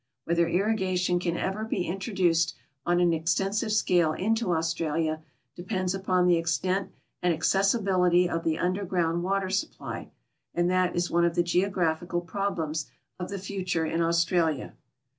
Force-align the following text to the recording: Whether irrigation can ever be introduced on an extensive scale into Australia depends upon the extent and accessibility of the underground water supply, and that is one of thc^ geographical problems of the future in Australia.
Whether 0.25 0.47
irrigation 0.47 1.19
can 1.19 1.37
ever 1.37 1.63
be 1.63 1.83
introduced 1.85 2.55
on 2.87 2.99
an 2.99 3.13
extensive 3.13 3.71
scale 3.71 4.13
into 4.13 4.51
Australia 4.51 5.21
depends 5.55 5.93
upon 5.93 6.25
the 6.25 6.37
extent 6.37 6.91
and 7.21 7.31
accessibility 7.31 8.27
of 8.27 8.43
the 8.43 8.57
underground 8.57 9.21
water 9.21 9.51
supply, 9.51 10.09
and 10.55 10.71
that 10.71 10.95
is 10.95 11.11
one 11.11 11.23
of 11.23 11.33
thc^ 11.33 11.43
geographical 11.43 12.21
problems 12.21 12.89
of 13.19 13.29
the 13.29 13.37
future 13.37 13.85
in 13.85 14.01
Australia. 14.01 14.73